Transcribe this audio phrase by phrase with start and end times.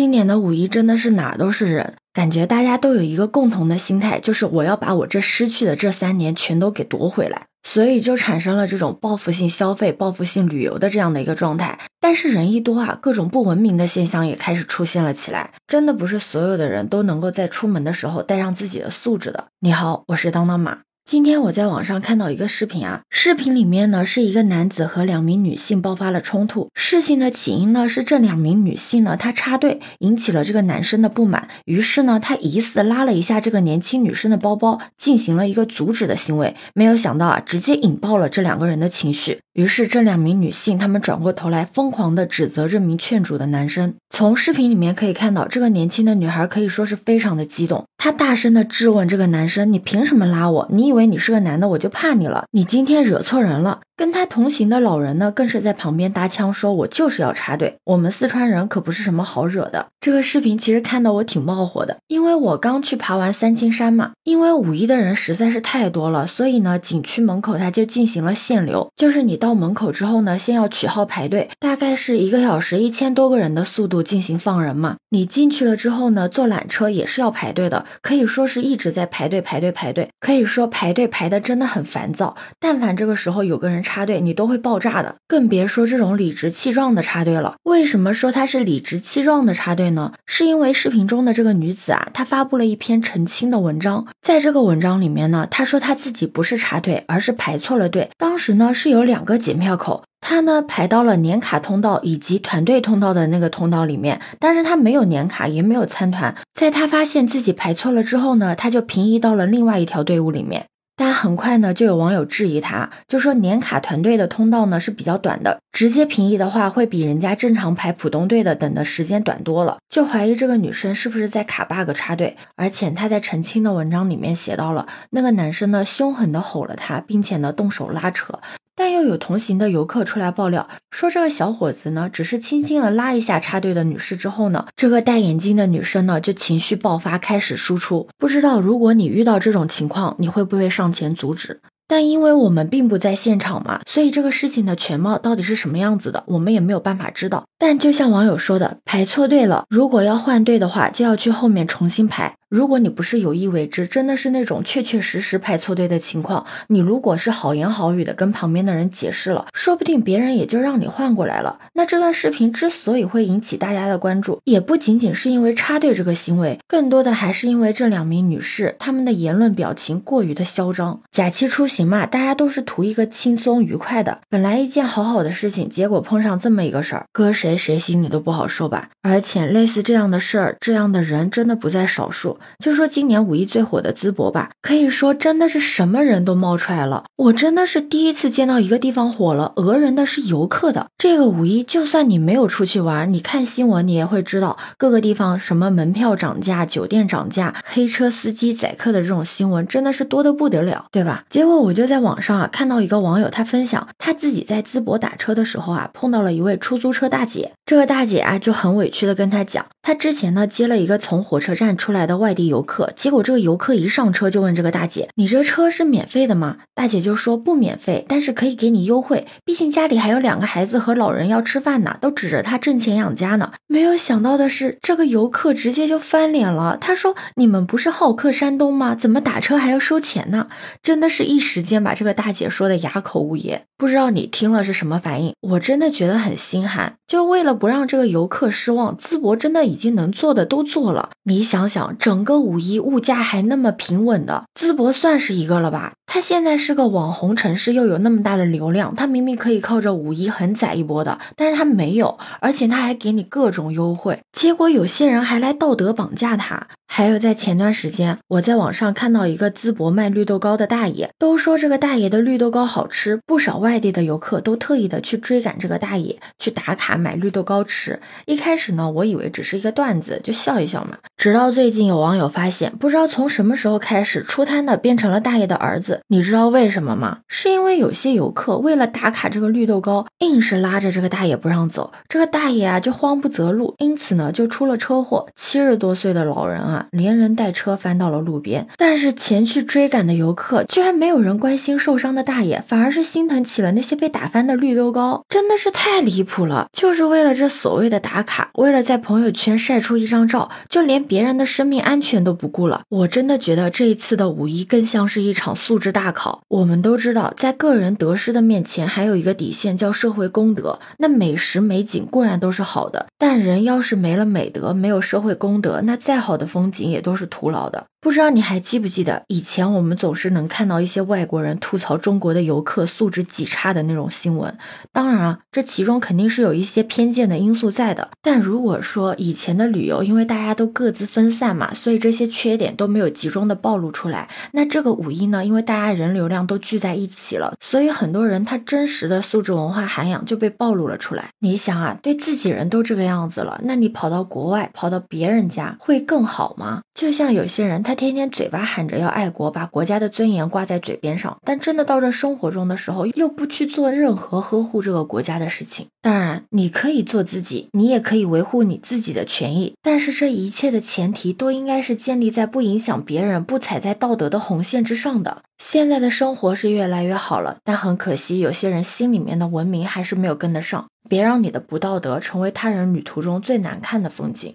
[0.00, 11.78] 今年的五一真的是哪儿都是人，感觉大家都有一个共同的心态，就是我要把我这失去的这三年全都给夺回来，所以就产生了这种报复性消费、报复性旅游的这样的一个状态。
[12.00, 15.50] 但是人一多啊，各种不文明的现象也开始出现了起来。
[15.66, 19.48] 真的不是所有的人都能够在出门的时候带上自己的素质的。
[19.60, 20.78] 你好，我是当当马。
[21.04, 26.70] 今天我在网上看到一个视频啊，视频里面呢是一个男子和两名女性爆发了冲突。
[26.74, 36.54] 事情的起因呢是这两名女性呢她插队引起了这个男生的不满，于是呢他疑似拉了一下这个年轻女生的包包，进行了一个阻止的行为。
[36.74, 39.40] 没有想到啊，直接引爆了这两个人的情绪。
[39.54, 43.94] 于是这两名女性她们转过头来疯狂的指责这名劝阻的男生。
[44.12, 50.68] 从视频里面可以看到，这个年轻的女孩可以说是非常的激动，她大声的质问这个男生：“你凭什么拉我？
[50.70, 52.44] 你以为？”你是个男的，我就怕你了。
[52.50, 53.80] 你今天惹错人了。
[54.00, 64.12] 跟他同行的老人呢，更是在旁边搭腔说：“我就是要插队，我们四川人可不是什么好惹的。”这个视频其实看得我挺冒火的，因为我刚去爬完三清山嘛。
[64.24, 74.96] 因为五一的人实在是太多了，所以呢，景区门口他就进行了限流，就是你到门口之后呢，先要取号排队，大概是一个小时一千多个人的速度进行放人嘛。
[75.10, 82.34] 你进去了之后呢，坐缆车也是要排队的，可以说是一直在排队排队排队，可以说排队排的真的很烦躁。
[82.58, 83.89] 但凡这个时候有个人插。
[83.90, 87.56] 插队你都会爆炸的，更别说这种理直气壮的插队了。
[87.64, 90.12] 为什么说他是理直气壮的插队呢？
[90.26, 98.10] 是因为视频中的这个女子啊，她发布了一篇澄清的文章，在这个文章里面呢，她说她自己不是插队，而是排错了队。
[98.16, 106.36] 当时呢是有两个检票口，她呢排到了年卡通道以及团队通道的那个通道里面，但是她没有年卡，也没有参团。
[106.54, 110.66] 在她发现自己排错了之后呢，她就平移到了另外一条队伍里面。
[111.00, 122.36] 但很快呢，就有网友质疑他，就说年卡团队的通道呢是比较短的，直接平移的话会比人家正常排普通队的等的时间短多了，就怀疑这个女生是不是在卡 bug 插队。
[122.54, 128.38] 而且她在澄清的文章里面写到了，那个男生呢凶狠的吼了她，并且呢动手拉扯。
[128.80, 138.08] 但又有同行的游客出来爆料，说这个小伙子呢，只是轻轻的拉一下插队的女士之后呢，这个戴眼镜的女生呢就情绪爆发，开始输出。
[138.16, 141.60] 不知道如果你遇到这种情况，你会不会上前阻止？
[141.86, 147.44] 但因为我们并不在现场嘛，所以这个事情的全貌到底是什么样子的，我们也没有办法知道。
[147.58, 152.34] 但就像网友说的，排错队了，如果要换队的话，就要去后面重新排。
[152.50, 161.60] 如果你不是有意为之，真的是那种确确实实排错队的情况，你如果是好言好语的跟旁边的人解释了，说不定别人也就让你换过来了。
[161.74, 171.00] 那这段视频之所以会引起大家的关注，也不仅仅是因为插队这个行为，更多的还是因为这两名女士她们的言论表情过于的嚣张。
[171.12, 178.88] 假期出行嘛，大家都是图一个轻松愉快的，本来一件好好的事情，结果碰上这么一个事儿，搁谁谁心里都不好受吧。
[179.02, 182.38] 而且类似这样的事儿，这样的人真的不在少数。
[182.58, 187.04] 就说今年五一最火的淄博吧，可以说真的是什么人都冒出来了。
[187.16, 190.86] 我真的是第一次见到一个地方火了，讹人的是游客的。
[190.98, 201.24] 这个五一，就算你没有出去玩，你看新闻你也会知道，各个地方什么门票涨价、酒店涨价、黑车司机宰客的这种新闻，真的是多得不得了，对吧？
[201.28, 207.52] 结果我就在网上啊看到一个网友，他分享他自己在淄博打车的时候啊，碰到了一位出租车大姐。
[207.66, 212.92] 这个大姐啊就很委屈的跟他讲，他之前呢接了一个从火车站出来的外地游客。
[212.94, 228.94] 结果这个游客一上车就问这个大姐：“你这车是免费的吗？”大姐就说：“不免费，但是可以给你优惠，毕竟家里还有两个孩子和老人要吃饭呢，都指着他挣钱养家呢。”没有想到的是，这个游客直接就翻脸了，他说：“你们不是好客山东吗？
[228.94, 230.48] 怎么打车还要收钱呢？”
[230.82, 233.62] 真的是一时间把这个大姐说的哑口无言。
[233.78, 235.34] 不知道你听了是什么反应？
[235.40, 241.10] 我真的觉得很心寒，就为了不让这个游客失望，淄博真的已经能做的都做了。
[241.24, 242.60] 你想想，整个五。
[242.60, 245.94] 一物价还那么平稳的淄博算是一个了吧？
[246.12, 256.66] 他现在是个网红城市，又有那么大的流量，他明明可以靠着五一横宰一波的，但是他没有，而且他还给你各种优惠，结果有些人还来道德绑架他。
[256.92, 268.00] 还有在前段时间，我在网上看到一个淄博卖绿豆糕的大爷，都说这个大爷的绿豆糕好吃，不少外地的游客都特意的去追赶这个大爷去打卡买绿豆糕吃。
[268.26, 270.98] 一开始呢，我以为只是一个段子，就笑一笑嘛。
[271.16, 275.99] 直到最近有网友发现，不知道从什么时候开始，出摊的变成了大爷的儿子。
[276.08, 277.18] 你知道为什么吗？
[277.28, 285.26] 是因为有些游客为了打卡这个绿豆糕，硬是拉着这个大爷不让走，这个大爷啊就慌不择路，因此呢就出了车祸。
[285.36, 286.86] 七十多岁的老人啊。
[286.90, 288.66] 连人带车翻到了路边。
[288.76, 296.68] 但是前去追赶的游客居然没有人关心受伤的大爷，反而是心疼起了那些被打翻的绿豆糕，真的是太离谱了！
[296.72, 302.82] 就是为了这所谓的打卡，为了在朋友圈晒出一张照，就连别人的生命安全都不顾了。
[302.88, 306.42] 我真的觉得这一次的五一更像是一场素质大考。
[306.48, 310.78] 我们都知道，在个人得失的面前，还有一个底线叫社会公德。
[310.98, 317.86] 那美食美景固然都是好的，但人要是没了美德，没有社会公德，那再好的风景也都是徒劳的。
[318.02, 324.56] 不知道你还记不记得，以前我们总是能看到一些外国人吐槽中国的游客素质极差的那种新闻。
[324.90, 328.08] 当然啊，这其中肯定是有一些偏见的因素在的。
[328.22, 334.30] 但如果说以前的旅游，因为大家都各自分散嘛，所以这些缺点都没有集中的暴露出来。
[334.52, 341.28] 那这个五一呢，因为大家人流量都聚在一起了，所以很多人他真实的素质文化涵养就被暴露了出来。
[341.40, 346.80] 你想啊，对自己人都这个样子了，那你跑到国外，跑到别人家会更好吗？
[346.94, 347.89] 就像有些人他。
[347.90, 355.88] 他天天嘴巴喊着要爱国，把国家的尊严挂在嘴边上，但真的到这生活中的时候，又不去做任何呵护这个国家的事情。
[356.00, 365.42] 当然，你可以做自己，你也可以维护你自己的权益，但是这一切的前提都应该是建立在不影响别人、不踩在道德的红线之上的。
[365.58, 370.86] 现在的生活是越来越好了，但很可惜，有些人心里面的文明还是没有跟得上。
[371.08, 374.54] 别让你的不道德成为他人旅途中最难看的风景。